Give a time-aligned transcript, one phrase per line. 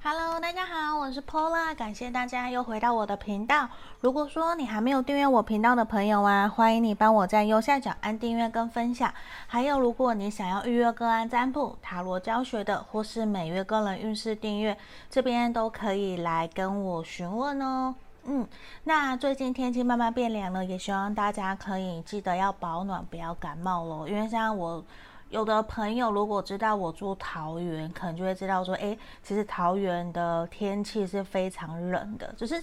[0.00, 3.68] Hello，大家好，我是 Paula，感谢大家又回到我的频道。
[4.00, 9.12] 如果说你还没有订阅我频道的朋友啊，欢迎你帮我在右下角按订阅跟分享。
[9.48, 14.78] 还有，如果你想要预约个案占卜、塔罗教学的，或是每月个人运势订阅，
[15.10, 17.92] 这边都可以来跟我询问哦。
[18.22, 18.46] 嗯，
[18.84, 24.08] 那最近天气慢慢变凉了，也希望大家可以记得要保暖，不要感冒咯。
[24.08, 24.84] 因为像我。
[25.30, 32.62] 有的朋友如果知道我住桃园，可能就会知道说，诶，其实桃园的天气是非常冷的，就是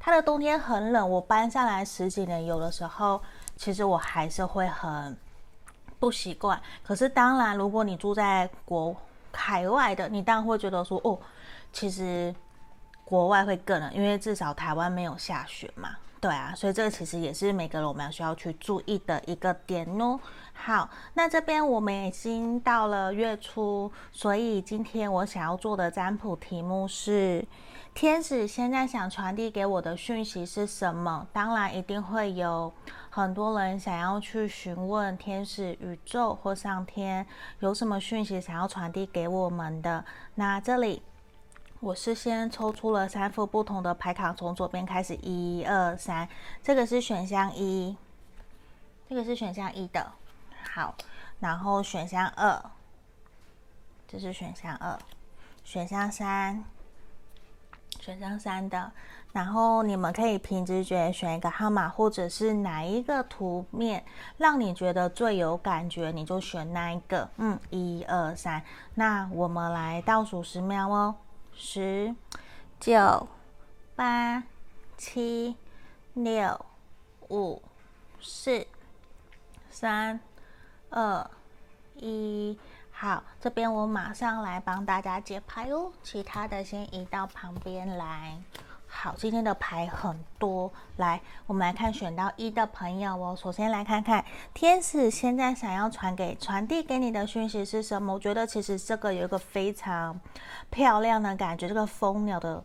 [0.00, 1.08] 它的冬天很冷。
[1.08, 3.20] 我搬下来十几年，有的时候
[3.56, 5.16] 其实我还是会很
[5.98, 6.60] 不习惯。
[6.82, 8.96] 可是当然，如果你住在国
[9.32, 11.18] 海外的，你当然会觉得说，哦，
[11.70, 12.34] 其实
[13.04, 15.90] 国外会更冷，因为至少台湾没有下雪嘛。
[16.18, 20.18] 对啊，所以这个其实也是每个人我们要需要去注意的一个点哦。
[20.58, 27.46] 好，那这边我们已经到了月初，所以今天我想要做的占卜题目是：
[27.94, 31.26] 天使现在想传递给我的讯息是什么？
[31.32, 32.72] 当然一定会有
[33.10, 37.24] 很多人想要去询问天使、宇宙或上天
[37.60, 40.04] 有什么讯息想要传递给我们的。
[40.34, 41.02] 那这里。
[41.78, 46.26] 我是先抽出了三副不同的牌卡，从左边开始，一二三，
[46.62, 47.94] 这个是选项一，
[49.06, 50.10] 这个是选项一的，
[50.70, 50.94] 好，
[51.40, 52.62] 然后选项二，
[54.06, 54.98] 这是选项二，
[55.64, 56.64] 选项三，
[58.00, 58.92] 选项三的，
[59.32, 64.04] 然后你们可以凭直觉选一个号码，或者是哪一个图面
[64.36, 68.62] 让你觉得最有感觉，你就选那一个，嗯，一二三，
[68.94, 71.14] 那我们来倒数十秒哦。
[71.58, 72.14] 十、
[72.78, 73.26] 九、
[73.94, 74.42] 八、
[74.98, 75.56] 七、
[76.12, 76.66] 六、
[77.30, 77.62] 五、
[78.20, 78.66] 四、
[79.70, 80.20] 三、
[80.96, 81.30] 二、
[81.96, 82.58] 一，
[82.90, 85.92] 好，这边我马上来帮大家解牌哦。
[86.02, 88.38] 其他的先移到旁边来。
[88.88, 93.36] 好，今天的牌很多，来，我们来看选到一的朋友哦。
[93.36, 94.24] 首先来看看
[94.54, 98.14] 天使现在想要传给、传递给你的讯息是什么？
[98.14, 100.18] 我觉得其实这个有一个非常
[100.70, 102.64] 漂亮的感觉，这个蜂鸟的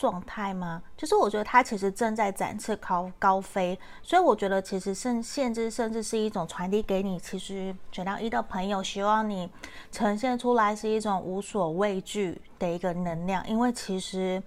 [0.00, 0.82] 状态吗？
[0.96, 7.18] 就是我觉得他其实正在展翅高高飞，所以我觉得其实甚甚至甚至是一种传递给你。
[7.18, 9.50] 其实选到一的朋友，希望你
[9.92, 14.42] 呈现出来是一种无所畏惧的一个能量，因为其实。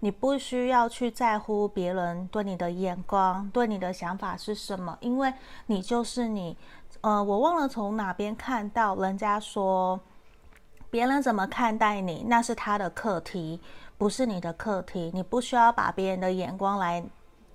[0.00, 5.32] 你不需要去在乎别人对你的眼光，对你的想法是什么，因为
[5.66, 6.54] 你就是你。
[7.00, 9.98] 呃，我忘了从哪边看到人家说，
[10.90, 13.58] 别人怎么看待你，那是他的课题，
[13.98, 15.10] 不是你的课题。
[15.14, 17.04] 你不需要把别人的眼光来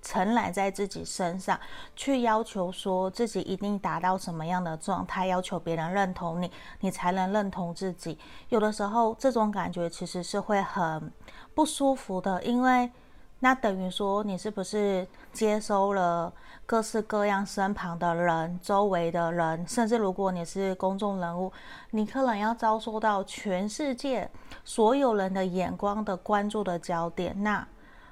[0.02, 1.60] 承揽在自己身上，
[1.96, 8.18] 去要求说自己一定达到什么样的状态，要求别人认同你，你才能认同自己。
[8.50, 11.12] 有的时候，这种感觉其实是会很
[11.54, 12.92] 不舒服的，因为
[13.40, 16.34] 那等于说你是不是接收了
[16.72, 21.52] 各式各样身旁的人、周围的人，甚至如果你是公众人物，
[21.90, 24.32] 你可能要遭受到全世界
[24.64, 27.44] 所有人的眼光的关注的焦点。
[27.44, 27.68] 那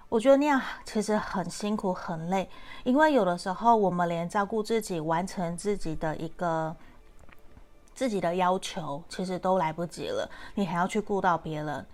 [0.09, 2.49] 我觉得那样其实很辛苦、很累，
[2.83, 6.75] 因为有的时候我们连照顾自己、完成自己的一个
[7.93, 11.85] 自己的要求，其实都来不及了，你还要去顾到别人。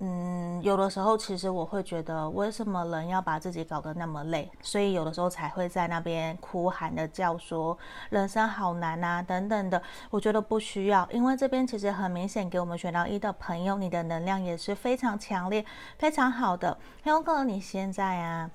[0.00, 4.48] 嗯，有的时候其实我会觉得，为什么人要把自己搞得那么累？
[4.62, 7.76] 所以有的时候才会在那边哭喊的叫说
[8.10, 9.82] 人生好难啊等等的。
[10.08, 15.66] 我觉得不需要，因为这边其实很明显给我们选到一的朋友，你的能量也是非常强烈、
[15.98, 16.78] 非常好的。
[17.02, 18.48] 很有可能你现在啊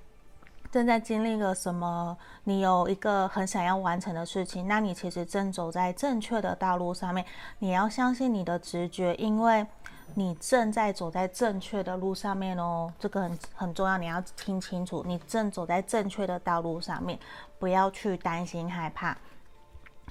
[0.71, 7.25] 正在经历了什么，你有一个很想要完成的事情，那你其实正走在正确的道路上面。
[7.59, 9.67] 你要相信你的直觉，因为。
[10.16, 17.18] 你正在走在正确的路上面哦，这个很很重要，你要听清楚，你正走在正确的道路上面，
[17.57, 19.18] 不要去担心害怕。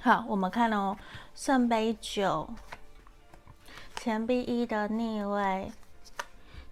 [0.01, 0.97] 好，我们看哦，
[1.33, 2.49] 圣杯九，
[3.95, 5.71] 钱币一的逆位，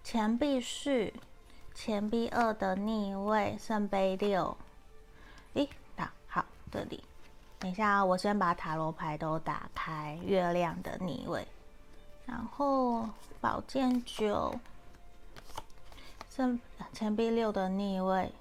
[0.04, 1.14] 钱币四，
[1.74, 4.58] 钱币二的逆位，圣杯六。
[5.54, 7.02] 咦，打好，这里，
[7.60, 11.48] 等一下啊，我先把塔罗牌都打开，月亮的逆位。
[12.26, 13.10] 然后
[13.40, 14.56] 宝剑九，
[16.30, 16.60] 圣
[16.94, 18.32] 钱币六的逆位，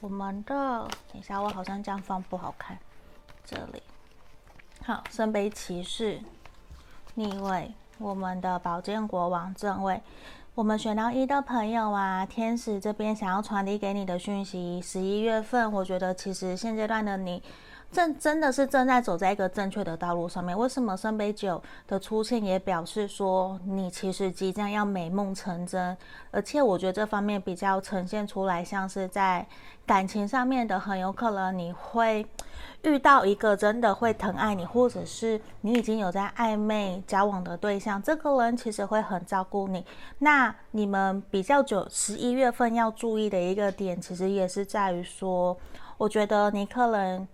[0.00, 2.78] 我们的等一下，我好像这样放不好看，
[3.44, 3.82] 这里。
[4.84, 6.20] 好，圣杯骑士
[7.14, 10.00] 逆位，我们的宝剑国王正位，
[10.54, 17.42] 我们选到一的朋友啊，天使这边想要传递给你的讯息，十一月份，我觉得其实现阶段的你。
[17.92, 20.58] 正真的是正在走在一个正确的道路上面。
[20.58, 25.94] 为什么圣杯九的出现也表示说你其实即将要美梦成真？
[26.30, 29.46] 而且我觉得这方面比较呈现出来，像是在
[29.84, 32.26] 感情上面的，很有可能你会
[32.80, 39.84] 遇到一个真的会疼爱你，或者是你已经有在暧昧交往的对象，这个人其实会很照顾你。
[40.20, 45.54] 那你们比较久，十一月份要注意的一个点，其实也是在于说，
[45.98, 47.28] 我觉得你可能。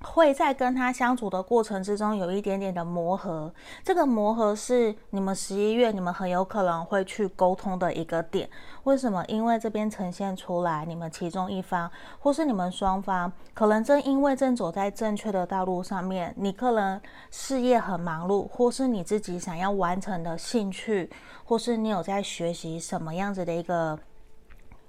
[0.00, 3.52] 会在跟他相处的过程之中有一点点的磨合，
[3.82, 8.48] 这个磨合是你们十一月你们很有可能会去沟通的一个点。
[8.84, 9.24] 为什么？
[9.26, 11.90] 因为这边呈现出来，你们其中一方
[12.20, 17.00] 或是你们双方，可能正因为正走在正确的道路上面，你可能
[17.32, 21.10] 事业很忙碌，或是你自己想要完成的兴趣，
[21.44, 23.98] 或是你有在学习什么样子的一个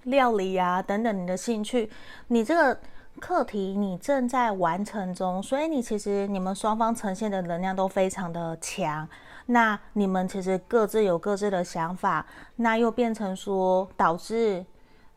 [0.03, 1.89] 料理啊等等，你的兴趣，
[2.27, 2.79] 你这个。
[3.19, 9.07] 课题你正在完成中，所以你其实你们双方呈现的能量都非常的强。
[9.47, 12.25] 那你们其实各自有各自的想法，
[12.57, 14.63] 那又变成说导致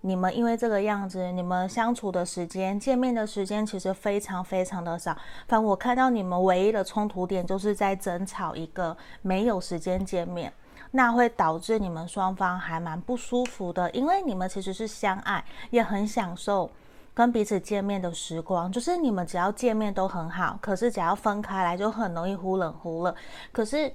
[0.00, 5.12] 你们因为这个样子，你们相处的时间、见面的时间其实非常非常的少。
[5.46, 10.52] 反正我看到你们唯一的冲突点就是在争吵一个没有时间见面，
[10.90, 16.70] 那会导致你们双方还蛮不舒服的，因为你们其实是相爱，也很享受。
[17.14, 23.14] 跟彼此见面的时光，就是你们只要见面都很好，可是只要分开来就很容易忽冷忽热。
[23.52, 23.92] 可是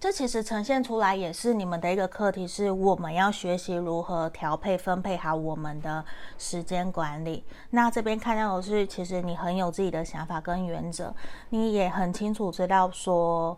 [0.00, 6.04] 这其实呈现出来也是你们的一个课题，是我们要学习如何调配、分配好我们的
[6.36, 7.44] 时间管理。
[7.70, 11.14] 那这边看到的是，其实你很有自己的想法跟原则，
[11.50, 13.56] 你也很清楚知道说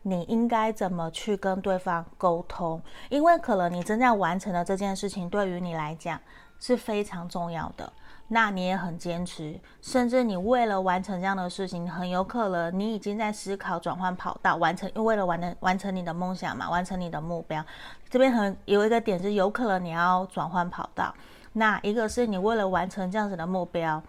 [0.00, 6.18] 你应该怎么去跟对方沟通，因为可能你正在完成的这件事情，对于你来讲。
[6.62, 7.92] 是非常重要的，
[8.28, 17.64] 那你也很坚持，甚至你为了完成这样的事情，很有可能你已经在思考转换跑道，完成，为了完成完成你的梦想嘛，完成你的目标。
[18.08, 21.12] 这边很有一个点是，有可能你要转换跑道，
[21.54, 24.00] 那一个是你为了完成这样子的目标。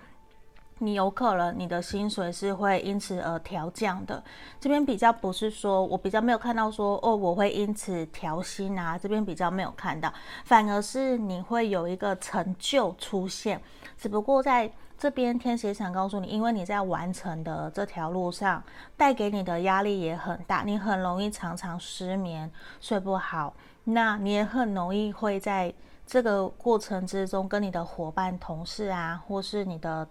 [0.79, 4.21] 你有可能你的薪水是会因此而调降的，
[4.59, 10.11] 这边比较不是说，我比较没有看到说哦，我会因此调薪啊，这边比较没有看到，
[10.43, 13.61] 反而是你会有一个成就出现，
[13.97, 18.61] 只不过在这边天蝎想告诉你，因为你在完成的这条路上
[18.97, 23.53] 带给你的压力也很大，你很容易常常失眠，睡不好，
[23.85, 25.73] 那你也很容易会在
[26.05, 30.05] 这个过程之中跟你的伙伴、同事啊，或是你的。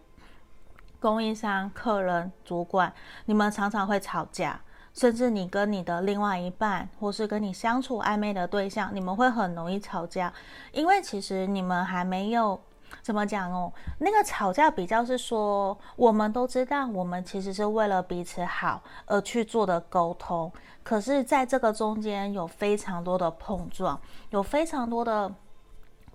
[1.02, 2.92] 供应商、客人、主管，
[3.24, 4.60] 你们常常会吵架，
[4.94, 10.32] 甚至你跟你的另外一半，或是跟你相处暧昧的对象，你们会很容易吵架，
[10.70, 12.58] 因为其实你们还没有
[13.02, 20.52] 怎么讲哦，那个吵架比较是说，我们都知道，我们其实是为了彼此好而去做的沟通，
[20.84, 24.00] 可是在这个中间有非常多的碰撞，
[24.30, 25.34] 有非常多的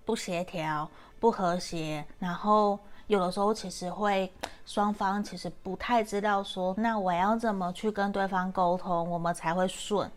[0.05, 2.79] 不协调、不和谐，然后。
[3.07, 4.31] 有的时候其实会
[4.65, 10.09] 双方其实不太知道说，那我要怎么去跟对方沟通，我们才会顺。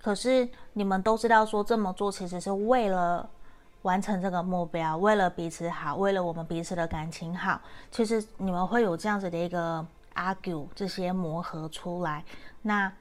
[0.00, 3.28] 可是你们都知道说这么做其实是为了
[3.82, 7.60] 完成这个目标，为了彼此好，为了我们彼此的感情好。
[7.90, 12.24] 其实你们会有这样子的一个 argue 这些磨合出来。
[12.62, 12.92] 那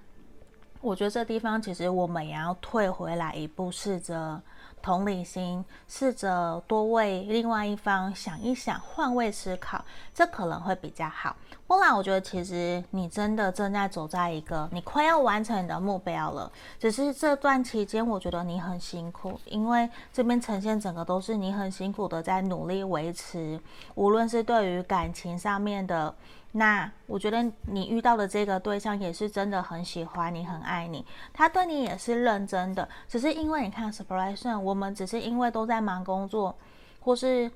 [0.81, 4.41] 我觉得这地方其实我们也要退回来一步，试着。
[4.81, 11.35] 同理心，试着多为另外一方想一想，换位思考，这可能会比较好。
[11.65, 16.49] 不然，我觉得其实你真的正在走在一个你快要完成你的目标了。
[16.79, 23.59] 只是这段期间，我觉得你很辛苦，因为这边呈现整个都是你很辛苦的在努力维持，
[23.95, 26.15] 无论是对于感情上面的。
[26.53, 32.87] 那我觉得你遇到的这个对象也是真的很喜欢你，很爱你，他对你也是认真的。
[33.07, 36.55] 只是因为你看 spr 我们只是因为都在忙工作，
[36.99, 37.51] 或是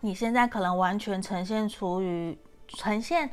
[0.00, 3.28] 你现在可能完全呈现出于呈现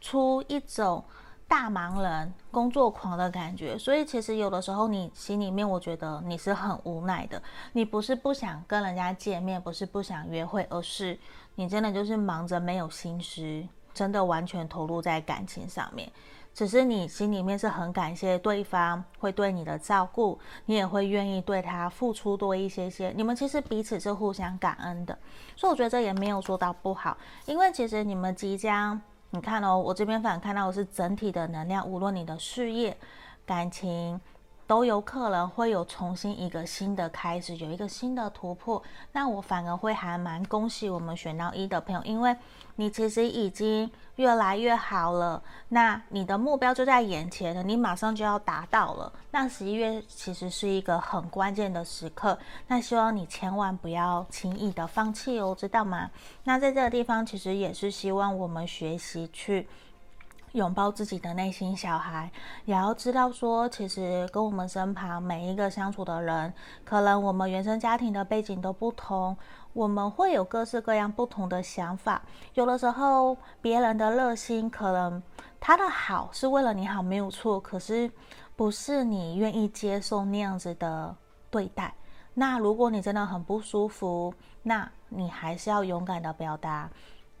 [0.00, 1.04] 出一种
[1.46, 7.40] 大忙人、工作狂的感觉，所以其实有的时候你心里面，我觉得你是很无奈的。
[7.72, 11.16] 你不是不想跟人家见面，不是不想约会，而是
[11.54, 13.66] 你真的就是忙着没有心思。
[13.98, 16.08] 真的完全投入在感情上面，
[16.54, 23.12] 只是你心里面是很感谢对方会对你的照顾，你也会愿意对他付出多一些些。
[23.16, 25.18] 你们其实彼此是互相感恩的，
[25.56, 29.00] 所以我觉得这也没有做到不好，因为其实你们即将，
[29.30, 32.96] 你看哦，我这边反看到的是整体的能量，无论你的事业、
[33.44, 34.20] 感情、
[34.68, 38.80] 都有可能会有重新一个新的开始，有一个新的突破。
[39.12, 42.36] 那我反而会还蛮恭喜我们选到一的朋友，因为
[42.76, 45.42] 你其实已经越来越好了。
[45.70, 49.10] 那你的目标就在眼前了，你马上就要达到了。
[49.30, 56.10] 那十一月其实是一个很关键的时刻，那希望你千万不要轻易的放弃哦，知道吗？
[56.44, 59.66] 那在这个地方，其实也是希望我们学习去。
[60.52, 62.30] 拥抱自己的内心小孩，
[62.64, 66.52] 也要知道说，其实跟我们身旁每一个相处的人，
[66.84, 69.36] 可能我们原生家庭的背景都不同，
[69.72, 72.22] 我们会有各式各样不同的想法。
[72.54, 75.22] 有的时候，别人的热心，可能
[75.60, 78.10] 他的好是为了你好，没有错，可是
[78.56, 81.14] 不是你愿意接受那样子的
[81.50, 81.94] 对待。
[82.34, 86.88] 那如果你真的很不舒服，那你还是要勇敢的表达。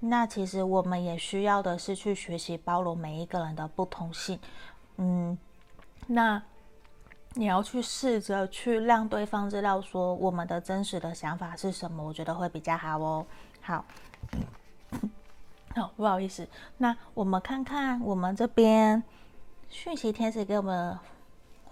[0.00, 4.38] 那其实我们也需要的是去学习包容每一个人的不同性，
[4.96, 5.36] 嗯，
[6.06, 6.42] 那
[7.34, 13.26] 你要去试着去让对方知道说我们的真实的想法是什么，我觉得会比较好哦。
[13.60, 13.84] 好，
[15.74, 19.02] 好，不好意思，那我们看看我们这边
[19.68, 20.98] 讯息天使给我们。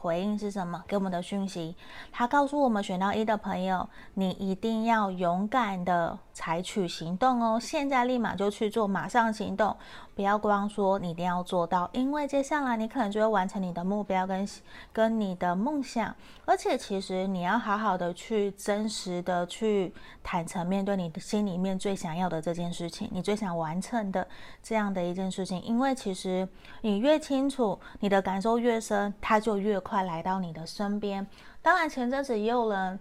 [0.07, 0.85] 回应是什么？
[0.87, 1.75] 给我们的讯息，
[2.13, 7.59] 他告诉我们选到一的朋友，你一定要勇敢的采取行动哦！
[7.61, 9.77] 现在立马就去做，马上行动，
[10.17, 14.49] 不要光说，你一定要做到，因为接下来你可能就会完成你的目标跟
[14.91, 19.93] 跟你的梦想，而且其实你要好好的去真实的去
[20.23, 24.27] 坦诚面对你的心里面最想要的这件事情，你最想完成的
[24.63, 26.49] 这样的一件事情，因为其实
[26.81, 30.07] 你越清楚，你的感受越深，它就越快。
[30.07, 31.27] 来到你的身边。
[31.61, 33.01] 当然，前阵子也有人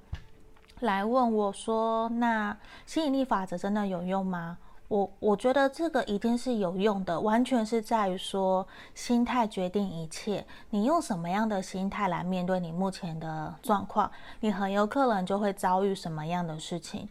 [0.79, 2.57] 来问我说：“那
[2.87, 4.57] 吸引力法则真的有用吗？”
[4.95, 10.45] 我我觉得这个一定是有用的，完全是在于说心态决定一切。
[10.69, 14.09] 你用什么样的心态来面对你目前的状况，
[14.39, 17.09] 你很有可能就会遭遇什么样的事情。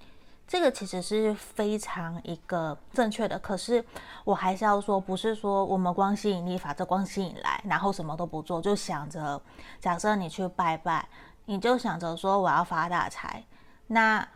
[0.49, 3.85] 这个其实是非常一个正确的，可是
[4.25, 9.39] 我还是要说，不是说我们光吸引力法则光吸引来，然后什么都不做，就想着，
[9.79, 11.07] 假设你去拜拜，
[11.45, 13.45] 你就想着说我要发大财，
[13.89, 14.27] 那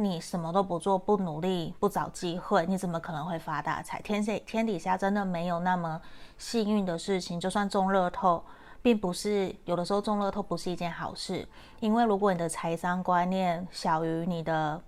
[0.00, 4.00] 你什么都不做，不努力，不找机会，你怎么可能会发大财？
[4.00, 6.00] 天下天底下真的没有那么
[6.38, 8.44] 幸运的事情，就算中乐透，
[8.80, 11.46] 并不是有的时候中乐透不是一件好事，
[11.80, 14.80] 因为如果你的财商观念小于你的。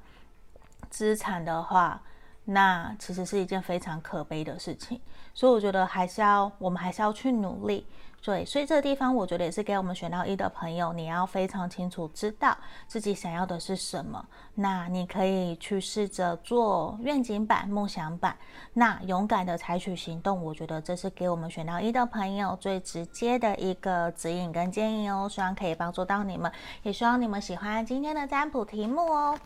[0.89, 2.03] 资产的话，
[2.47, 5.01] 那其实是一件非常可悲的事情，
[5.33, 7.87] 所以我觉得还是要，我们还是要去努力。
[8.23, 12.55] 对，所以这个地方我觉得也是给我们选到一的朋友，你要非常清楚知道
[12.87, 14.23] 自己想要的是什么。
[14.55, 18.37] 那你可以去试着做愿景版、梦想版，
[18.75, 20.45] 那勇敢的采取行动。
[20.45, 29.39] 我觉得这是给我们选到一的朋友最直接的一个指引跟建议哦，希望可以帮助到你们，也希望你们喜欢今天的占卜题目哦。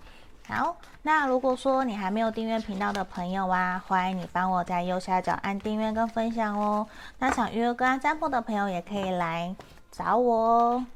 [0.46, 6.86] 好，那如果说你还没有订阅频道的朋友啊，欢迎你帮我在右下角按订阅跟分享哦。
[7.18, 9.56] 那想预约个案占卜的朋友也可以来
[9.90, 10.86] 找我哦。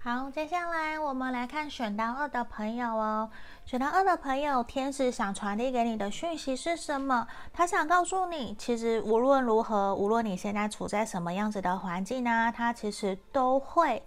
[0.00, 3.30] 好，接下来我们来看选到二的朋友哦。
[3.64, 7.26] 选到二的朋友，天使想传递给你的讯息是什么？
[7.54, 14.02] 他想告诉你，其实无论如何，无论你现在处在什么样子的环境呢，他其实都会。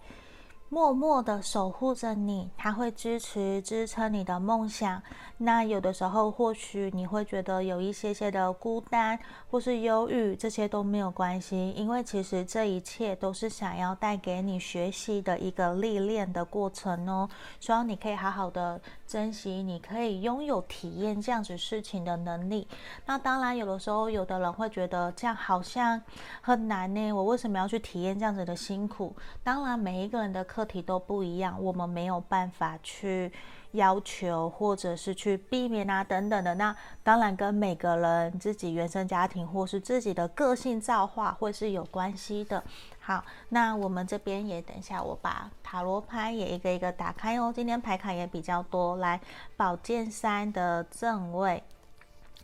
[0.67, 5.01] 默默的守护着你，他会支持、支撑你的梦想。
[5.37, 9.17] 那有的时候，或许你会觉得有一些些的孤单
[9.49, 17.29] 或是忧郁，这些都没有关系，因为其实这一切都是想要带给你学习的一个历练的过程哦。
[17.59, 22.65] 希望你可以好好的珍惜，你可以拥有体验这样子事情的能力。
[23.05, 26.01] 那当然，有的时候，有的人会觉得这样好像
[26.41, 27.11] 很难呢。
[27.11, 29.15] 我为什么要去体验这样子的辛苦？
[29.43, 30.45] 当然，每一个人的。
[30.55, 33.29] 课题都不一样，我们没有办法去
[33.71, 36.55] 要求，或者是去避免啊等等的。
[36.55, 42.63] 那当然跟每个人自己原生家庭或是自己的个性造化会是有关系的。
[43.05, 47.53] 好，那我们这边也等一下，我把塔罗牌也一个一个打开哦。
[47.55, 49.21] 今天牌卡也比较多，来
[49.55, 51.63] 宝剑三的正位，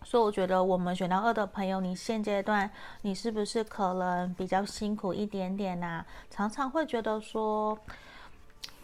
[0.03, 2.69] 所以我觉得我们选到二的朋友，你现阶段
[3.01, 7.75] 你是不是可能比较辛苦一点点呐、常常会觉得说。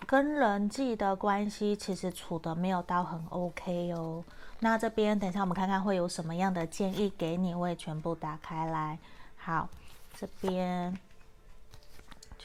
[0.06, 4.24] 跟人际的关系其实处得没有到很 OK 哦。
[4.62, 8.98] 那这边等一下我们看看会有什么样的建议给你，我也全部打开来。
[9.36, 9.68] 好，
[10.18, 10.98] 这边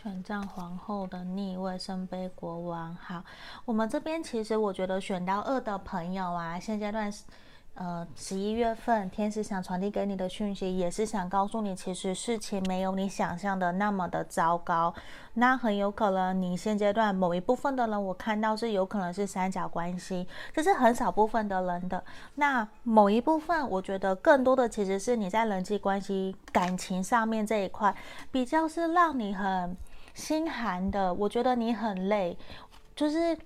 [0.02, 2.92] 权杖皇后的逆位，圣杯国王。
[2.96, 3.22] 好，
[3.64, 7.08] 我们这边其实我觉得选到二的朋友啊，现阶段
[7.74, 14.92] 呃，十一月份，天使想传递给你的讯息，也是想告诉你，其实事情没有你想象的那么的糟糕。
[15.34, 22.02] 那很有可能，你现阶段某一部分的人，我看到是有可能是三角关系，这是很少部分的人的。
[22.34, 27.94] 那某一部分，我觉得更多的其实是你在人际关系、感情上面这一块，
[28.32, 29.76] 比较是让你很
[30.14, 31.12] 心寒的。
[31.14, 32.36] 我觉得你很累，
[32.94, 33.36] 就是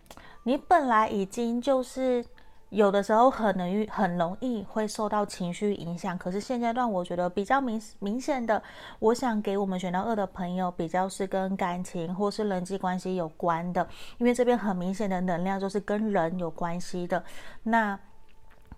[0.45, 2.25] 你本来已经就是。
[2.71, 8.61] 有的时候很能很容易会受到情绪影响，可是现阶段我觉得比较明明显的，
[8.99, 13.87] 我想给我们选到二的朋友，比较是跟感情或是人际关系有关的，
[14.19, 17.23] 因为这边很明显的能量就是跟人有关系的。
[17.63, 17.99] 那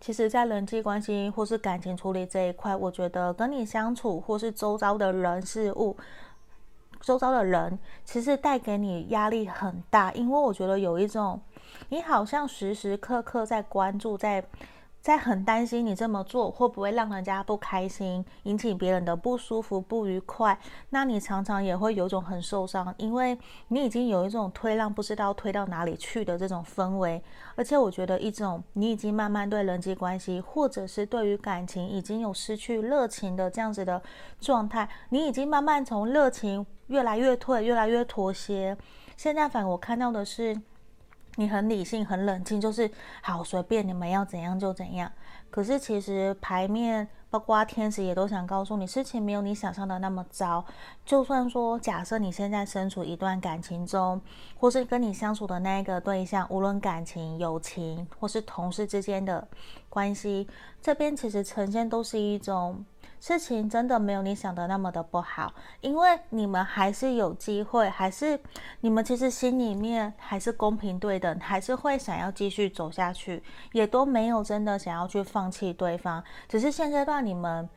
[0.00, 5.96] 其实，在人际关系或是感情处理这一块，我觉得跟你相处或是周遭的人事物，
[7.00, 11.40] 周遭的人其实带给你压力很大，因为我觉得有一种。
[11.90, 14.44] 你好像时时刻刻在关注，在
[15.08, 20.58] 在很担心你这么做会不会让人家不开心，引起别人的不舒服、不愉快。
[20.90, 23.38] 那你常常也会有种很受伤，因为
[23.68, 27.22] 你已经有一种推让不知道推到哪里去的这种氛围。
[27.54, 34.02] 而且我觉得一种你已经慢慢对人际关系，或者是对于感情已经有失去热情的这样子的
[34.38, 34.86] 状态。
[35.08, 38.76] 你已经慢慢从热情越来越退，越来越妥协。
[39.16, 40.60] 现在反而我看到的是。
[41.38, 42.90] 你很理性，很冷静，就是
[43.22, 45.10] 好随便你们要怎样就怎样。
[45.50, 50.64] 可是其实牌面包括天使也都想告诉你，事情没有你想象的那么糟。
[51.06, 54.20] 就算说假设你现在身处一段感情中，
[54.58, 59.46] 或是跟你相处的那一个对象，无论感情、友情或是同事之间的
[59.88, 60.48] 关系，
[60.82, 62.84] 这边其实呈现都是一种。
[63.20, 68.38] 事情真的没有你想的那么的不好，因为你们还是有机会，还是
[68.80, 77.68] 你们其实心里面还是公平对等，还是会想要继续走下去，也都没有真的想要去放弃对方，只是现阶段你们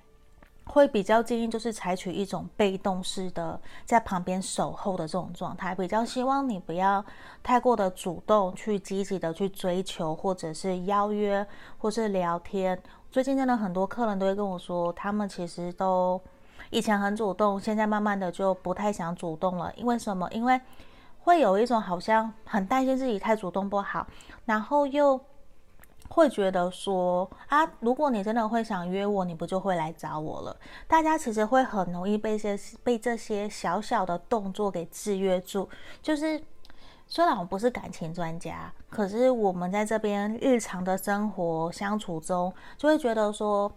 [0.72, 7.04] 会比较建议就是采取一种被动式的在旁边守候的这种状态，比较希望你不要
[7.44, 11.46] 太过的主动去积极的去追求，或者是邀约，
[11.78, 12.82] 或是聊天。
[13.12, 16.20] 最近真的很多客人都会跟我说，他们其实都
[16.70, 19.74] 以前很主动，现在慢慢的就不太想主动了。
[19.76, 20.26] 因为什么？
[20.32, 20.60] 因为
[21.20, 24.08] 会有一种好像很担心自己太主动不好，
[24.46, 25.20] 然后又
[26.12, 30.56] 会觉得说啊，如果你真的会想约我，你不就会来找我了？
[30.88, 35.68] 大家其实会很容易被这些被这些小小的动作给制约住，
[36.02, 36.44] 就是。
[37.08, 43.70] 虽然我不是感情专家，可是我们在这边日常的生活相处中，就会觉得说，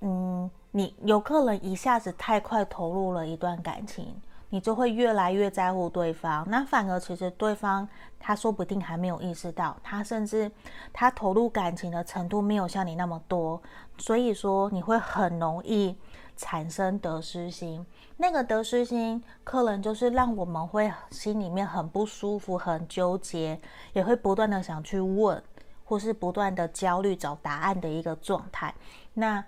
[0.00, 4.18] 嗯，你有可能一下子太快投入了一段感情，
[4.50, 6.44] 你就会越来越在乎对方。
[6.48, 10.50] 那反而其实对方他说不定还没有意识到，他甚至
[10.92, 13.60] 他投入感情的程度没有像你那么多，
[13.96, 15.96] 所以说你会很容易
[16.36, 17.84] 产生得失心。
[18.16, 23.58] 那个得失心，可能就是让我们会心里面很不舒服、很纠结，
[23.94, 25.42] 也会不断的想去问，
[25.84, 28.74] 或是不断的焦虑找答案的一个状态。
[29.14, 29.42] 那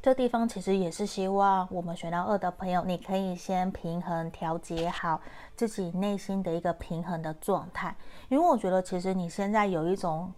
[0.00, 5.20] 这地方其实也是希望我们选到二的朋友，你可以先平衡调节好
[5.56, 7.94] 自己内心的一个平衡的状态，
[8.28, 10.32] 因为我觉得其实你现在有一种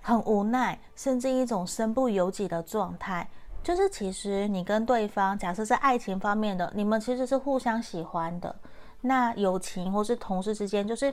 [0.00, 3.28] 很无奈，甚至一种身不由己的状态。
[3.62, 8.54] 就是其实你跟对方，假设在爱情方面的，你们其实是互相喜欢的。
[9.02, 11.12] 那友情或是同事之间，就是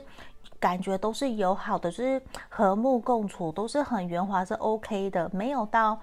[0.58, 5.98] 感觉都是友好的，就是和睦共处，都是很圆滑，是 OK 的，没有到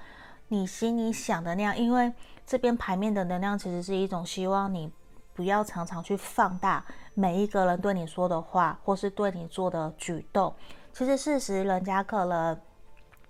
[0.49, 1.77] 你心里想的那样。
[1.77, 2.12] 因为
[2.45, 4.91] 这边牌面的能量其实是一种希望你
[5.33, 6.83] 不要常常去放大
[7.13, 10.53] 每一个人对你说的话，或是对你做的举动。
[10.93, 12.57] 其实事实，人家可能。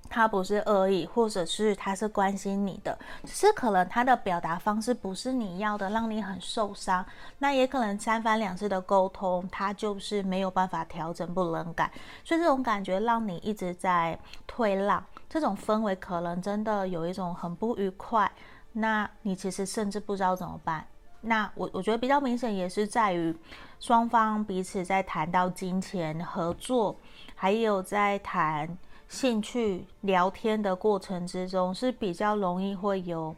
[0.09, 7.05] 他不是恶意，或者是他是关心你的，只是可能他的表达方式不是你要的，让你很受伤。
[7.39, 11.91] 那也可能三番两次的沟通，他就是没有办法调整，不能改，
[12.23, 18.31] 所以这种感觉让你一直在退让，这种氛围可能真的有一种很不愉快。
[18.73, 20.85] 那你其实甚至不知道怎么办。
[21.21, 23.35] 那我我觉得比较明显也是在于
[23.79, 26.95] 双方彼此在谈到金钱合作，
[27.35, 28.77] 还有在谈。
[29.09, 33.33] 兴趣聊天的过程之中是比较容易会有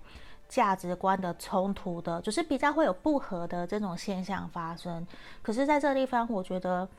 [0.47, 5.05] 价值观的冲突的，就是比较会有不合的这种现象发生。
[5.43, 6.89] 可是，在这个地方，我觉得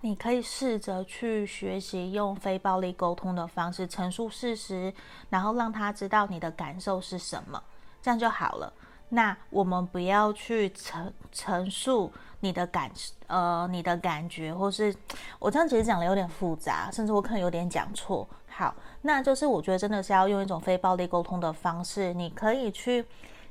[0.00, 4.92] 你可以试着去学习用非暴力沟通的方式陈述事实，
[5.28, 7.62] 然后让他知道你的感受是什么，
[8.00, 8.72] 这样就好了。
[9.10, 12.90] 那我们不要去陈陈述你的感
[13.26, 14.94] 呃你的感觉，或是
[15.38, 18.28] 我这样其实讲的有点复杂，甚至我可能有点讲错。
[18.48, 23.04] 好，那就是我觉得真的是要用一种非暴力沟通的方式，你可以去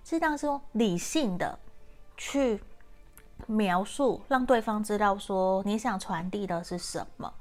[0.03, 1.57] 适当说理性的
[2.15, 2.61] 去
[3.45, 7.31] 描述，让对方知道说你想传递的是什么。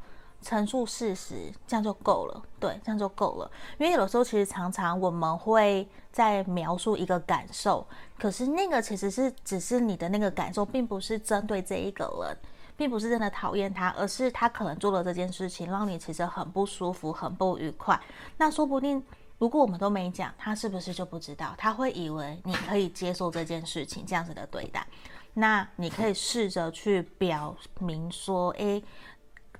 [0.42, 2.42] 陈述事实，这样就够了。
[2.60, 3.50] 对，这样就够了。
[3.78, 7.84] 因为有的时候，其实常常我们会在描述一个感受，
[8.16, 12.36] 可是那个其实是只是你的那个感受，并不是针对这一个人，
[12.76, 17.98] 并不是真的讨厌他，而是他可能做了这件事情，让你其实很不舒服、很不愉快。
[18.36, 19.02] 那说不定，
[19.38, 21.54] 如果我们都没讲，他是不是就不知道？
[21.58, 24.86] 他会以为你可以接受这件事情，这样子的对待。
[25.36, 28.82] 那你可以试着去表明说，诶，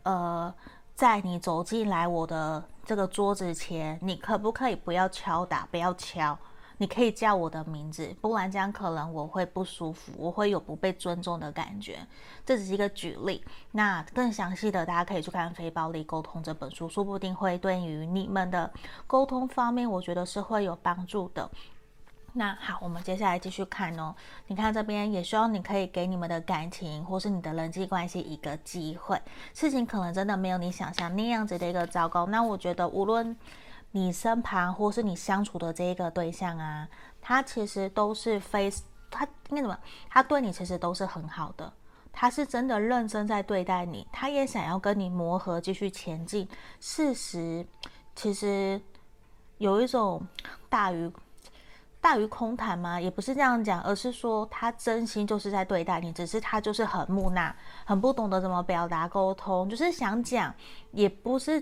[0.03, 0.55] 呃。
[0.97, 6.39] 在你走进来我的这个桌子前，你可不可以不要敲打，不要敲？
[6.79, 11.99] 你可以叫我的名字，不然这样可能我会不舒服，我会有不被尊重的感觉。
[12.47, 18.73] 这只是一个举例，那更详细的大家可以去看《非暴力沟通》这本书，说不定会对于你们的
[19.07, 21.51] 沟通方面，我觉得是会有帮助的。
[22.39, 24.15] 那好，我们接下来继续看哦。
[24.47, 29.19] 你看这边也希望你可以给你们的感情或是你的人际关系一个机会。
[29.55, 32.27] 事情可能真的没有你想象那样子的一个糟糕。
[32.27, 33.35] 那我觉得，无论
[33.93, 36.87] 你身旁或是你相处的这一个对象啊，
[37.23, 38.71] 他其实都是非
[39.11, 39.79] 他应该怎么？
[40.11, 41.73] 他对你其实都是很好的。
[42.13, 46.47] 他是真的认真在对待你，他也想要跟你磨合，继续前进。
[46.81, 47.67] 事实
[48.15, 48.79] 其实
[49.57, 50.27] 有一种
[50.69, 51.11] 大于。
[52.07, 53.01] 大于空谈吗？
[53.01, 57.53] 也不是这样讲，而是说他真心就是在对待你，只是他就是很木讷，
[57.85, 60.55] 很不懂得怎么表达沟通，就是想讲，
[60.93, 61.61] 也不是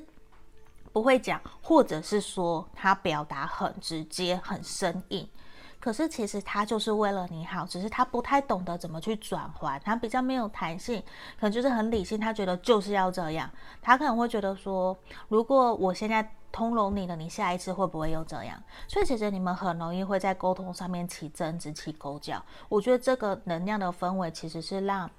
[0.92, 5.26] 不会讲，或者是说他表达很直接、很生硬。
[5.84, 10.98] 可是其实他就是为了你好，只是他不太懂得怎么去转换，他比较没有弹性，
[11.38, 13.50] 可能就是很理性，他觉得就是要这样。
[13.82, 14.96] 他可能会觉得说，
[15.28, 18.58] 如果我现在通融你了，你下一次会不会又这样？
[18.88, 22.42] 所以其实你们很容易会在沟通上面起争执、起口角。
[22.70, 25.10] 我觉得这个能量的氛围其实是让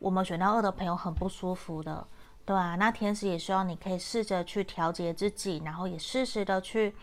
[0.00, 2.04] 我们选到二的朋友很不舒服的，
[2.44, 6.96] 对啊，那天使也希望你可以试着去调节自己，然后也适时的去。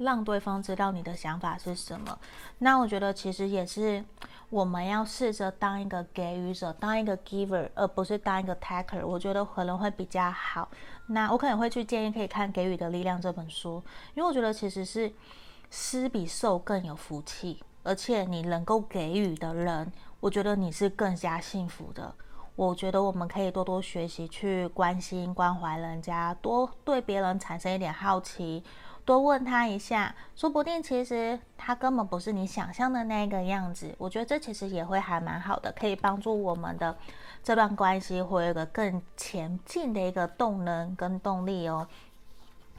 [0.00, 2.18] 让对方知道你的想法是什么，
[2.58, 4.02] 那我觉得其实也是
[4.48, 9.06] 我们要试着当一个给予者，当一个 giver，而不是当一个 taker。
[9.06, 10.68] 我觉得可能会比较好。
[11.08, 13.82] 那我可能会去建议可以看《给予的力量》这本书，
[14.14, 15.12] 因为我觉得其实是
[15.70, 22.14] 施比受更有福气，而且你能够给予的人，我觉得你是更加幸福的。
[22.56, 28.62] 我觉得我们可以多多学习，去关心关怀人家，多对别人产生一点好奇。
[29.10, 33.92] 多问他一下，说不定其实他根本不是你想象的那个样子。
[33.98, 36.96] 我觉得这其实也会还蛮好的，可以帮助我们的
[37.42, 41.88] 这段关系会有个更前进的一个动能跟动力哦。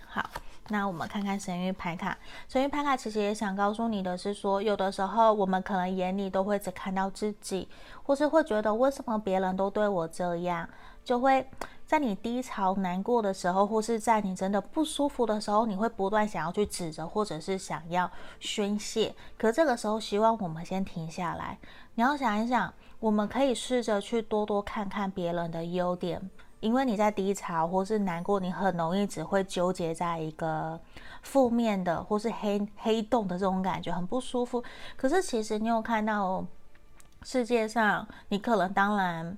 [0.08, 0.30] 好，
[0.70, 2.18] 那我们看看神諭牌卡。
[2.48, 7.68] 神諭牌卡其实也想告诉你的是说，有的时候我们可能眼里都会只看到自己，
[8.04, 10.70] 或是会觉得为什么别人都对我这样，
[11.04, 11.46] 就会。
[11.92, 19.14] 在你低潮、难过的时候，或是在你真的不舒服的时候，你会不断想要去指责，或者是想要宣泄。
[19.38, 21.60] 可这个时候，希望我们先停下来。
[21.96, 30.80] 你要想一想，我们可以试着去多多看看别人的优点，因为你在低潮或是难过，你很容易只会纠结在一个
[31.24, 34.64] 负面的或是黑黑洞的这种感觉，很不舒服。
[34.96, 36.46] 可是其实你有看到
[37.24, 39.38] 世界上，你可能当然。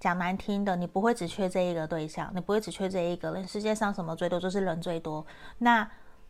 [0.00, 3.46] 讲难听的，你不会只缺这一个对象，你不会只缺这一个人。
[3.46, 5.24] 世界上什么最多，就是人最多。
[5.58, 5.88] 那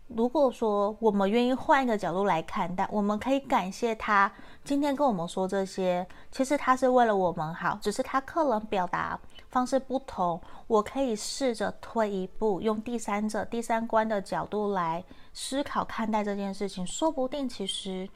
[0.08, 4.30] 如果说我们愿意换一个角度来看待，我们可以感谢他
[4.64, 9.16] 今天跟我们说这些，其实他是为了我们好，只是他客人表达
[9.50, 10.40] 方式不同。
[10.66, 18.08] 我可以试着退一步，用第三者、第三观的角度来思考看待这件事情，说不定其实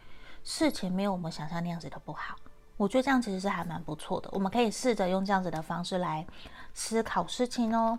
[0.43, 2.35] 事情没有我们想象那样子的不好。
[2.77, 6.27] 我觉得这样其实是还蛮不错的，我们可以试着用这样子的方式来
[6.73, 7.99] 思考事情哦。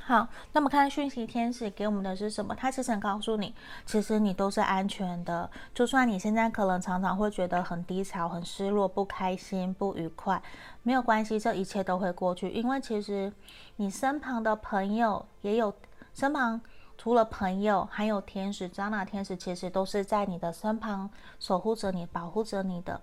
[0.00, 2.54] 好，那么看讯息天使给我们的是什么？
[2.54, 5.50] 他其实想告诉你，其实你都是安全的。
[5.74, 10.40] 就算你现在可能常常会觉得很低潮、很失落、不开心、不愉快，
[10.82, 12.48] 没有关系，这一切都会过去。
[12.50, 13.30] 因为其实
[13.76, 15.74] 你身旁的朋友也有，
[16.14, 16.58] 身旁
[16.96, 22.98] 除了朋友，还有天使、张娜天使，其实都是在你的身旁守护着你、保护着你的。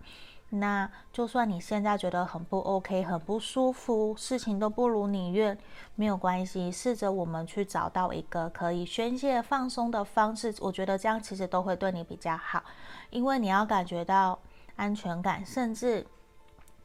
[0.59, 5.57] 那就算你现在觉得很不 OK、很不舒服，事情都不如你愿，
[5.95, 6.71] 没有关系。
[6.71, 12.63] 试着我们去找到一个可以宣泄、放松的方式，我觉得这样其实都会对你比较好，
[13.09, 14.39] 因为你要感觉到
[14.75, 16.05] 安全感，甚至。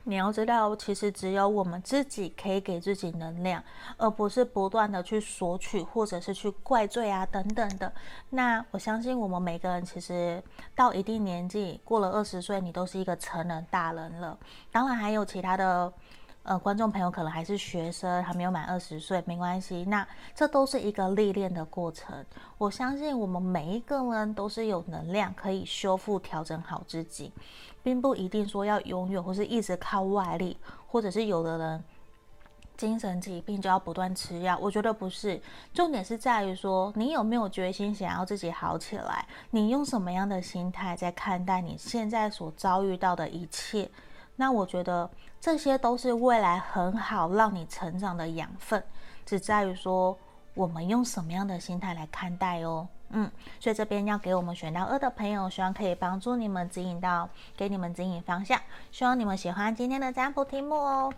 [0.05, 3.63] 你要知道，其实只有我们自己可以给自己能量，
[3.97, 7.93] 而不是不断的去索取，或者是去怪罪啊等等的。
[8.31, 10.43] 那我相信，我们每个人其实
[10.75, 14.39] 到一定年纪，过了二十岁，你都是一个成人大人了。
[14.73, 15.93] 当然，还有其他的。
[16.43, 19.85] 呃，观众朋友可能还是学生，还没有满二十岁，没关系。
[19.85, 22.25] 那这都是一个历练的过程。
[22.57, 27.31] 我相信我们每一个人都是有能量可以修复、调整好自己，
[27.83, 30.57] 并不一定说要永远或是一直靠外力，
[30.89, 31.85] 或者是有的人
[32.75, 34.59] 精神疾病就要不断吃药。
[34.59, 35.39] 我觉得不是，
[35.75, 43.91] 重点是在于说你有没有决心想要自己好起来，你用什么样的心态在看待你现在所遭遇到的一切。
[44.41, 48.83] 那我觉得这些都是未来很好让你成长的养分，
[49.27, 50.17] 只在于说
[50.55, 52.89] 我们用什么样的心态来看待哦。
[53.11, 58.59] 嗯，所以这边要给我们选到二的朋友，希望可以帮助你们指引到，给你们指引方向。
[58.91, 61.13] 希望你们喜欢今天的占卜题目哦。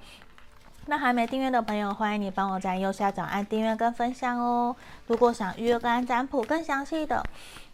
[0.86, 4.74] 那还没订阅的朋友，欢迎你帮我在右下角按订阅跟分享哦。
[5.06, 7.24] 如果想预约跟占卜更详细的，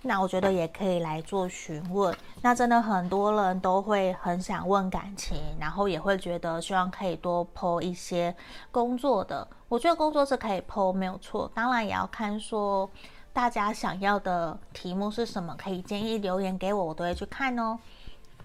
[0.03, 2.17] 那我觉得也可以来做询问。
[2.41, 8.35] 那真的很多人都会很想问感情，然后也会觉得希望可以多剖一些
[8.71, 9.47] 工作的。
[9.69, 12.89] 我觉得工作是可以剖没有错，当然也要看说
[13.33, 17.79] 大家想要的题目是什么，可以建议留言给我，我都会去看哦。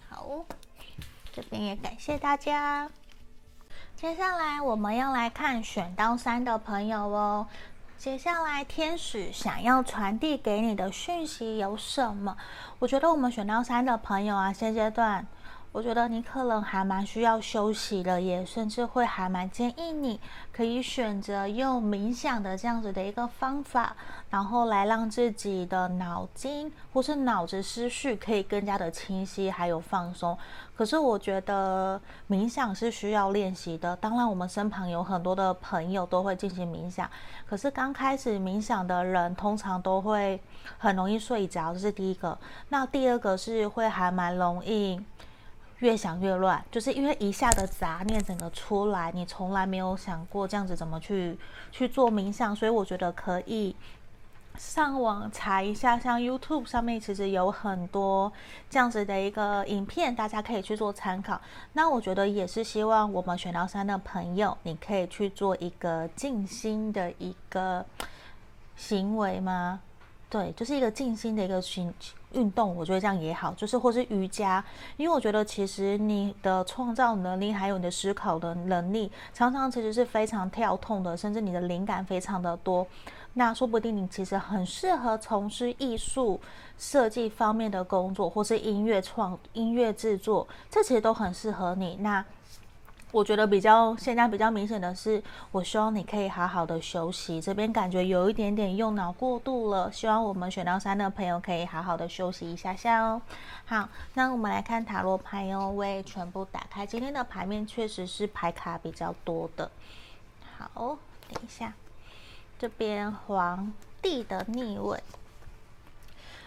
[0.09, 0.27] 好，
[1.31, 2.89] 这边也感谢大家。
[3.95, 7.47] 接下来我们要来看选到三的朋友哦。
[8.03, 12.35] 接下来天使想要传递给你的讯息有什么？
[12.79, 15.25] 我觉得我们选到三的朋友啊，现阶段。
[15.73, 20.19] 我觉得你可能还蛮需要休息的，也甚至会还蛮建议你
[20.51, 23.95] 可以选择用冥想的这样子的一个方法，
[24.29, 30.38] 然后来让自己的脑筋或是脑子思绪可以更加的清晰，还有放松。
[30.77, 33.95] 可是我觉得冥想是需要练习的。
[33.95, 37.09] 当然，我们身旁有很多的朋友都会进行冥想，
[37.47, 40.39] 可是刚开始冥想的人通常都会
[40.77, 42.38] 很容易睡着，这是第一个。
[42.69, 45.01] 那第二个是会还蛮容易。
[45.83, 51.37] 越想越乱，就是因为一下的杂念整个出来，你从来没有想过这样子怎么去
[51.73, 53.75] 去做冥想，所以我觉得可以
[54.57, 58.31] 上网查一下，像 YouTube 上面其实有很多
[58.69, 61.41] 这样子的一个影片，大家可以去做参考。
[61.73, 67.85] 那我觉得也是希望我们选到三的朋友，你可以去做一个静心的一个
[68.77, 69.81] 行为吗？
[70.29, 71.93] 对，就是一个静心的一个行
[72.33, 74.63] 运动，我觉得这样也好，就是或是瑜伽，
[74.97, 82.85] 因为我觉得其实你的创造能力还有你的思考的能力，常常其实是非常跳痛的，甚至你的灵感非常的多。
[83.33, 86.39] 那说不定你其实很适合从事艺术
[86.77, 91.97] 设计方面的工作，或是音乐创音乐制作，这其实都很适合你。
[92.01, 92.23] 那。
[93.13, 95.21] 我觉得比较现在比较明显的是，
[95.52, 97.39] 我希望你可以好好的休息。
[97.39, 103.21] 这边感觉有一点点用脑过度了，希望我们选到三的朋友可以好好的休息一下下哦。
[103.65, 106.88] 好，那我们来看塔罗牌哦，我也全部打开。
[106.88, 109.69] 今天的牌面确实是牌卡比较多的。
[110.58, 110.97] 好，
[111.30, 111.76] 等一下，
[112.58, 113.71] 这边皇
[114.02, 114.99] 帝的逆位。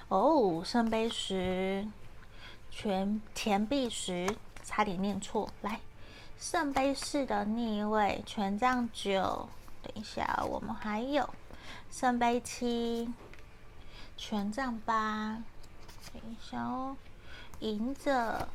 [0.09, 1.87] 哦，圣杯十，
[2.73, 5.79] 全钱币十，差点念错，来。
[6.39, 9.49] 圣杯四的逆位，权杖九。
[9.83, 11.29] 等一下，我们还有
[11.91, 13.13] 圣杯七，
[14.17, 15.43] 权杖八。
[16.13, 16.97] 等一下哦，
[17.61, 18.49] 隐者，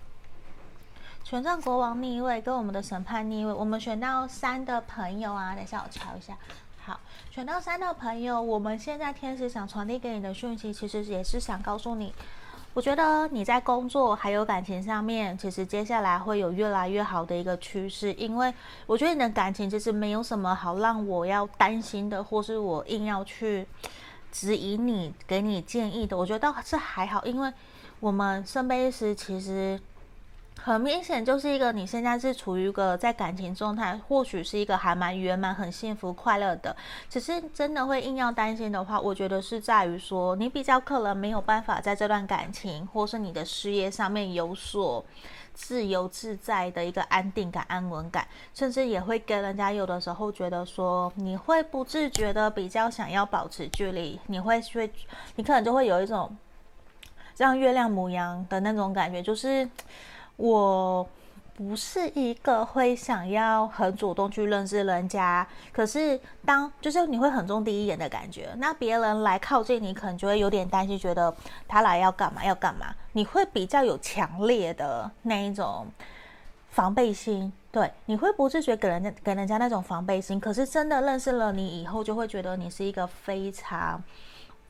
[1.24, 3.52] 权杖国王逆位跟我们的审判逆位。
[3.52, 6.38] 我们选到三的朋友啊，等一下我瞧一下。
[6.84, 12.14] 好，选到三的朋友，我们现在天使想传递给你的讯息，其实也是想告诉你。
[12.74, 18.14] 我觉得你在工作还有感情上面，其实接下来会有越来越好的一个趋势。
[18.14, 18.54] 因为
[18.86, 23.68] 我觉得你的感情其实没有什么好让我要担心的，或是我硬要去
[24.32, 26.18] 指引你、给你建议的。
[26.18, 27.52] 我觉得倒是还好，因为
[28.00, 29.80] 我们圣杯十其实。
[30.64, 36.76] 很明显就是一个你现在是处于一个在感情状态，或许是一个还蛮圆满、很幸福、快乐的。
[37.10, 45.04] 只是真的会硬要担心的话，我觉得是在于说你比较可能没有办法在这段感情或是你的事业上面有所
[45.56, 54.94] 自由自在的一个安定感、安稳感，甚至也会跟人家有的时候觉得说你会不自觉的比较想要保持距离，你会会
[55.38, 56.38] 你可能就会有一种
[57.34, 59.68] 像月亮母羊的那种感觉，就是。
[60.42, 61.08] 我
[61.54, 71.32] 不是一个会想要很主动去认识人家，可是当就是你会很重第一眼的感觉，那别人来靠近你，可能就会有点担心，觉得
[71.68, 75.86] 他来要干嘛要干嘛，你会比较有强烈的那一种
[76.72, 84.02] 防备心，对，你会不自觉给人家给人家那种防备心，可是真的认识了你以后，就会觉得你是一个非常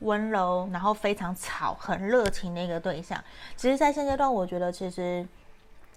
[0.00, 3.18] 温柔，然后非常吵、很热情的一个对象。
[3.56, 5.26] 其实，在现阶段，我觉得其实。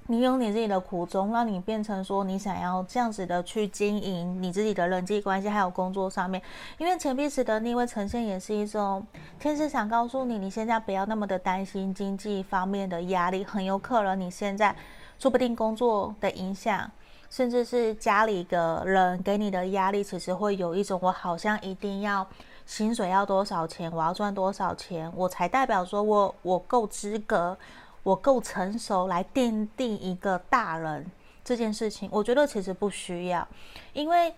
[0.07, 6.39] 你有你自己的苦衷，让你变成说你想要这样子的去经营你自己的人际关系，还有工作上面。
[6.77, 9.03] 因为钱币十的逆位呈现也是一种
[9.39, 14.75] 天使想告诉你，你现在不要那么的担心经济方面的压力，很有可能你现在
[15.17, 16.91] 说不定工作的影响，
[17.31, 22.27] 甚至是家里的人给你的压力，其实会有一种我好像一定要
[22.67, 27.57] 薪水要多少钱，我要赚多少钱，我才代表说我我够资格。
[28.05, 31.03] 我够成熟来奠定一个大人
[31.43, 33.47] 这件事情，我觉得其实不需要，
[33.93, 34.31] 因为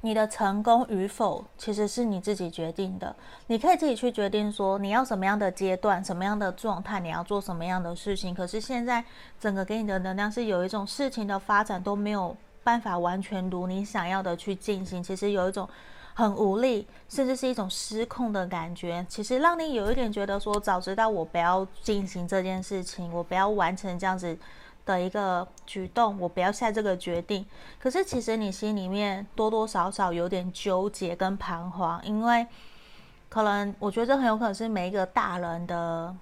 [0.00, 3.14] 你的成功与否其实是你自己决定的，
[3.48, 8.34] 你可以自己去决定说你要什么样的阶段、什么样的状态，你要做什么样的事情。
[8.34, 9.04] 可是现在
[9.38, 15.68] 整个给你的能量是有一种事情的发展都没有办法完全如你想要的去进行，其实有一种。
[16.18, 19.06] 很无力，甚至是一种失控的感觉。
[19.08, 24.36] 其实让你有一点觉得说，早知道我不要进行这件事情，我不要完成这样子
[24.84, 27.46] 的一个举动，我不要下这个决定。
[27.78, 32.44] 可是其实你心里面多多少少有点纠结跟彷徨，因为
[33.28, 36.12] 可能我觉得这很有可能是每一个大人的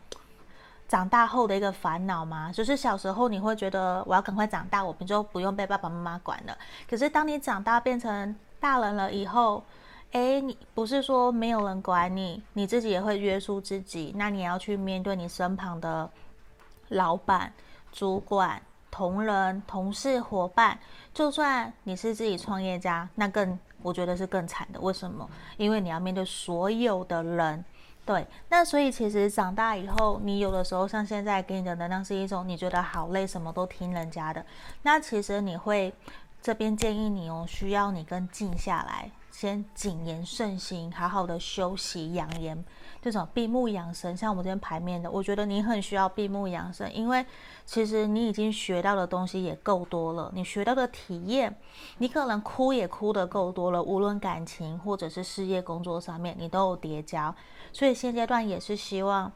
[0.86, 2.52] 长大后的一个烦恼嘛。
[2.52, 6.54] 就是小时候你会觉得我要赶快长大，我们就不用被爸爸妈妈管了。
[6.86, 9.64] 可是当你长大变成大人了以后，
[10.12, 14.14] 诶，你不是说没有人管你，你自己也会约束自己。
[14.16, 16.10] 那你要去面对你身旁的
[16.88, 17.52] 老板、
[17.92, 20.78] 主管、同仁、同事、伙伴。
[21.12, 24.80] 就算你是自己创业家，那更我觉得是更惨的。
[24.80, 25.28] 为什么？
[25.58, 27.64] 因为你要面对所有的人。
[28.06, 34.46] 对，那所以其实长大以后，你有的时候像现在给你的能量是一种你觉得好累，什么都听人家的。
[34.82, 35.92] 那其实你会
[36.40, 39.10] 这边建议你哦，需要你更静下来。
[39.38, 42.64] 先谨言慎行，好好的休息养颜，
[43.02, 44.16] 这种闭目养神。
[44.16, 47.22] 像我们这边牌面的，我觉得你很需要闭目养神，因为
[47.66, 51.54] 其实你已经学到的东西也够多了，你学到的体验，
[51.98, 57.36] 你可能哭也哭得够多了，无论感情或者是事业工作上面，你都有叠加，
[57.74, 59.30] 所以现阶段也是希望。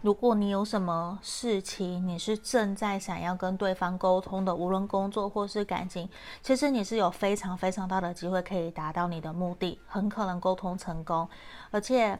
[0.00, 6.08] 如果你有什么事情，你是正在想要跟对方沟通的，无论工作或是感情，
[6.40, 11.28] 其实你是有非常非常大的机会可以达到你的目的，很可能沟通成功。
[11.72, 12.16] 而且，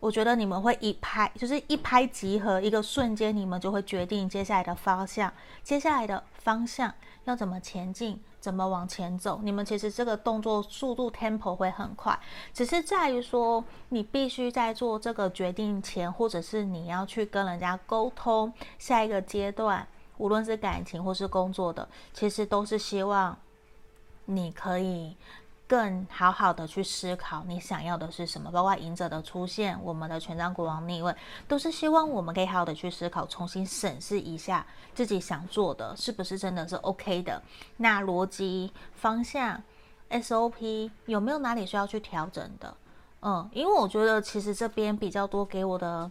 [0.00, 5.30] 我觉得你们会一拍，就是一拍即合，一个瞬间，你们就会决定接下来的方向，
[5.62, 8.18] 接下来的方向要怎么前进。
[8.40, 9.40] 怎么往前走？
[9.42, 12.18] 你们其实这个动作速度 tempo 会很快，
[12.54, 23.36] 只是在于说你必须在做这个决定前，或者是你要去跟人家沟通下一个阶段，无论是感情或是工作的，其实都是希望
[24.26, 25.16] 你可以。
[25.68, 31.14] 更好好的去思考你想要的是什么，包括赢者的出现，我们的权杖国王逆位，
[31.46, 37.42] 都是希望我们可以好好的去思考，重新审视一下自己想做的是不是真的是 OK 的。
[37.76, 39.62] 那逻辑方向
[40.08, 42.74] SOP 有没有哪里需要去调整的？
[43.20, 46.10] 嗯，因为我觉得其实这边比较多给我的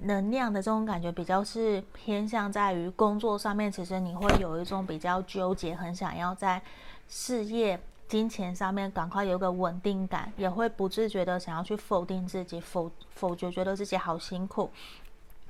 [0.00, 6.62] 能量的这种感觉，比较是偏向在于工作上面，其实你会有一种比较纠结，很想要在
[7.08, 7.78] 事业。
[8.14, 14.70] 金钱上面赶快有个稳定感，也会不自觉的想要去否定自己，否否决觉得自己好辛苦，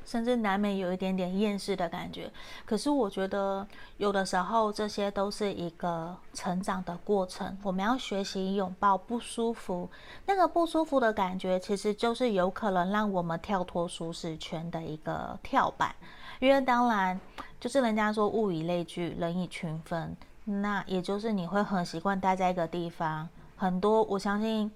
[0.07, 2.33] 甚至难免有一点点厌世的感觉。
[2.65, 9.91] 可是我觉得有的时候这些都是一个成长的过程，我们要学习拥抱不舒服，
[10.25, 15.95] 那个不舒服的感觉其实就是有可能让我们跳脱舒适圈的一个跳板。
[16.41, 17.21] 因为当然
[17.61, 20.17] 就是人家说物以类聚，人以群分。
[20.45, 24.71] 那也就是你会很习惯待在一个地方，很多我相信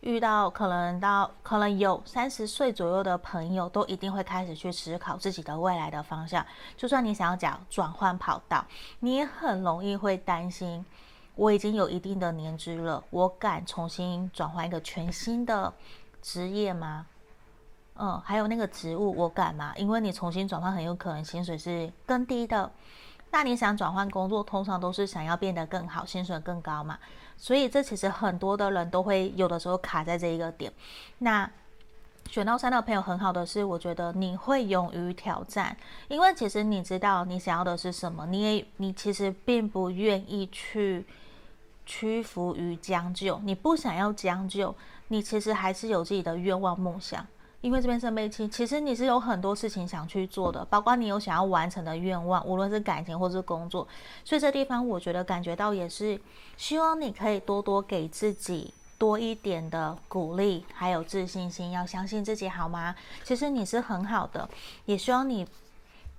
[0.00, 6.44] 遇到可能到可能有三十岁左右的朋友，都一定会开始去思考自己的未来的方向。
[6.74, 8.64] 就算你想要讲转换跑道，
[9.00, 10.82] 你也很容易会担心，
[11.34, 15.70] 我已经有一定的年资了，我敢重新转换一个全新的
[16.22, 17.04] 职业吗？
[17.96, 19.74] 嗯，还有那个职务我敢吗？
[19.76, 22.70] 因为你重新转换，很有可能薪水是更低的。
[23.32, 26.98] 那你想转换工作，通常都是想要变得更好，薪水更高嘛？
[27.36, 30.72] 所以这其实很多的人都会有的时候卡在这一个点。
[31.18, 31.48] 那
[32.28, 35.76] 选到三的朋友很好的是，我觉得你会勇于挑战，
[36.08, 41.06] 因为其实你知道你想要的是什么，你也你其实并不愿意去
[41.86, 44.74] 屈服于将就，你不想要将就，
[45.08, 47.26] 你其实还是有自己的愿望梦想。
[47.60, 53.86] 因为这边圣杯七，其实你是有很多事情想去做的，包括你有想要完成的愿望，无论是感情或是工作，
[54.24, 56.20] 所以这地方我觉得感觉到也是
[56.56, 58.72] 希望你可以多多给自己。
[59.00, 62.94] 多一点的鼓励，还有自信心，要相信自己，好吗？
[63.24, 64.46] 其实你是很好的，
[64.84, 65.48] 也希望你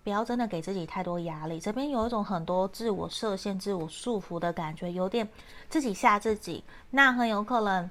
[0.03, 1.59] 不要真的给自己太多压力。
[1.59, 5.29] 这边有一种很多自我设限、自我束缚的感觉，有点
[5.69, 6.63] 自己吓自己。
[6.89, 7.87] 那很有可能，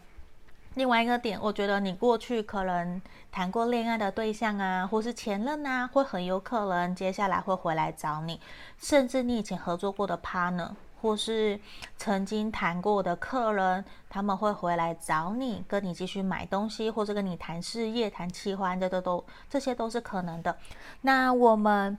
[0.75, 3.01] 另外一个点，我觉得你过去可能
[3.33, 8.41] 谈过恋爱的对象啊，或是前任啊，会很有可能接下来会回来找你，
[8.79, 10.71] 甚至你以前合作过的 partner。
[11.03, 11.59] 或是
[11.97, 20.55] 曾经谈过的客人，他们会回来找你，跟你继续买东西，或者跟你谈事业、谈企划，这都都这些都是可能的。
[21.01, 21.97] 那我们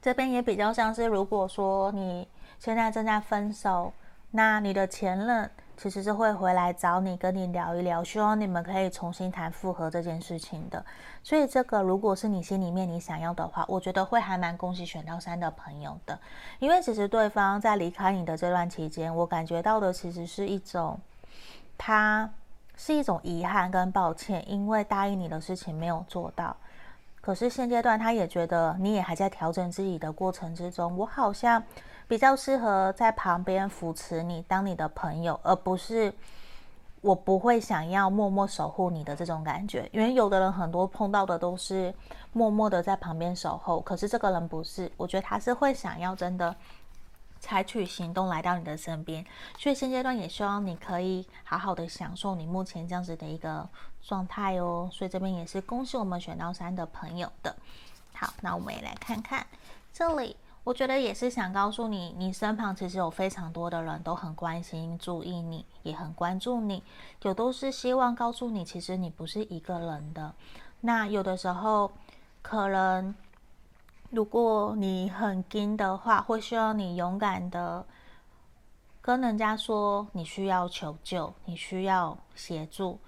[0.00, 2.26] 这边也比较像是，如果说你
[2.58, 3.92] 现在正在分手，
[4.30, 5.50] 那你的前任。
[5.76, 10.84] 其实是会回来找你，跟你聊一聊，希望你们可以重新谈复合这件事情的。
[11.22, 16.18] 所以这个如果是你心里面你想要的话，我觉得会还蛮恭喜选到三的朋友的，
[16.58, 20.98] 因为其实对方在离开你的这段期间，我感觉到的其实是一种，
[21.76, 22.30] 他
[22.76, 26.56] 是一种遗憾跟抱歉，因为答应你的事情没有做到。
[27.20, 31.62] 可是现阶段他也觉得你也还在调整自己的过程之中，我好像。
[32.06, 36.12] 比较适合在旁边扶持你，当你的朋友，而不是
[37.00, 39.88] 我不会想要默默守护你的这种感觉。
[39.92, 41.92] 因为有的人很多碰到的都是
[42.32, 46.54] 默默的在旁边守候，可是这个人不是，我觉得他是会想要真的
[47.40, 49.24] 采取行动来到你的身边。
[49.58, 53.68] 所以现阶段也希望你可以好好的享受你目前这样子的一个
[54.02, 54.88] 状态哦。
[54.92, 57.54] 所以这边也是恭喜我们选到三的朋友的。
[58.14, 59.46] 好，那我们也来看看
[59.92, 60.36] 这里。
[60.64, 66.82] 我觉得也是想告诉你，你身旁其实有非常多的人都很关心、注意你，也很关注你，
[67.20, 70.32] 有都是希望告诉你，其实你不是一个人的。
[70.80, 71.92] 那有的时候，
[72.40, 73.14] 可能
[74.08, 77.84] 如果你很惊的话，会需要你勇敢的
[79.02, 82.98] 跟人家说，你需要求救，你需要协助。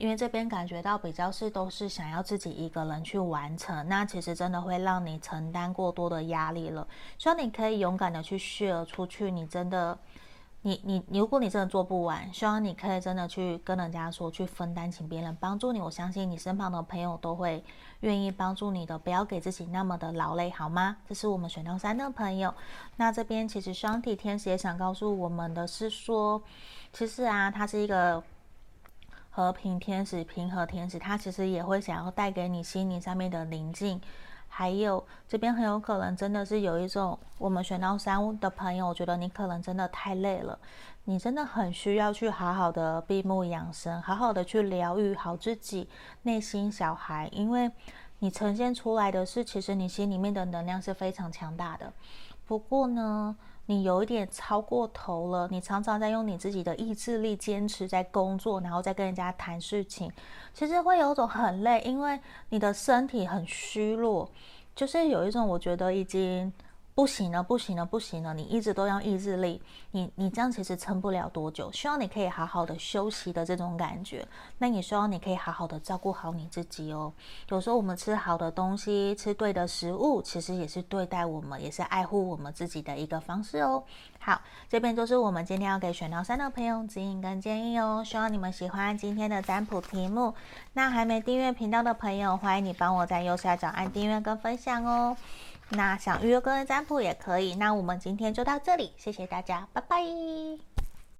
[0.00, 6.88] 因为这边感觉到比较是都是想要自己一个人去完成，那其实真的会让你承担过多的压力了。
[7.18, 9.98] 希望你可以勇敢的去 share 出去，你真的，
[10.62, 15.78] 你你，如果你真的做不完，希望你可以真的去跟人家说，去分担，请别人帮助你。
[15.82, 17.62] 我相信你身旁的朋友都会
[18.00, 20.96] 愿意帮助你的，不要给自己那么的劳累，好吗？
[21.06, 22.54] 这是我们选到三的朋友。
[22.96, 26.42] 那这边其实双体天使也想告诉我们的是说，
[26.90, 28.24] 其实啊，它是一个。
[29.40, 33.98] 和平天使、平和天使，他其实也会想要带给你心灵上面的宁静，
[34.48, 40.58] 还有这边很有可能真的是有一种我们选到三的朋友，我觉得你可能真的太累了，
[41.04, 45.88] 你真的很需要去好好的闭目养神，好好的去疗愈好自己
[46.24, 47.70] 内心小孩，因为
[48.18, 51.90] 你呈现出来的是，其实你心里面的能量是非常强大的，
[52.46, 53.34] 不过呢。
[53.70, 60.10] 你有一点超过头了，你常常在用你自己的意志力坚持在工作，然后再跟人家谈事情，
[60.52, 62.18] 其实会有一种很累，因为
[62.48, 64.28] 你的身体很虚弱，
[64.74, 66.52] 就是有一种我觉得已经。
[67.00, 68.34] 不行了，不行了，不行了！
[68.34, 71.72] 你一直都要意志力，你你这样其实撑不了多久。
[71.72, 74.28] 希望你可以好好的休息的这种感觉。
[74.58, 77.10] 那也希望你可以好好的照顾好你自己哦。
[77.48, 83.82] 有时候我们吃好的东西，吃对的食物，其实也是对待我们，也是爱护我们自己的一个方式哦。
[84.18, 84.38] 好，
[84.68, 88.02] 这边就是我们今天要给选到三的朋友指引跟建议哦。
[88.04, 90.34] 希望你们喜欢今天的占卜题目。
[90.74, 95.16] 那还没订阅频道的朋友，欢迎你帮我在右下角按订阅跟分享哦。
[95.70, 97.54] 那想预约个人占卜也可以。
[97.54, 100.69] 那我们今天就到这里，谢谢大家，拜拜。